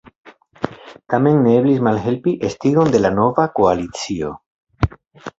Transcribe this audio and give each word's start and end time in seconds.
Tamen 1.13 1.35
ne 1.47 1.51
eblis 1.57 1.83
malhelpi 1.87 2.33
estigon 2.49 2.89
de 2.95 3.01
la 3.01 3.11
nova 3.19 3.45
koalicio. 3.61 4.33